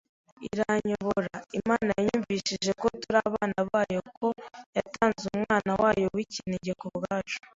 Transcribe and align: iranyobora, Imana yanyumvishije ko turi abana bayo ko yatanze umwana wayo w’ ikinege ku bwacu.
iranyobora, 0.51 1.33
Imana 1.59 1.89
yanyumvishije 1.97 2.71
ko 2.81 2.85
turi 3.01 3.17
abana 3.27 3.59
bayo 3.71 3.99
ko 4.17 4.27
yatanze 4.75 5.23
umwana 5.37 5.71
wayo 5.81 6.07
w’ 6.15 6.17
ikinege 6.25 6.71
ku 6.81 6.87
bwacu. 6.97 7.37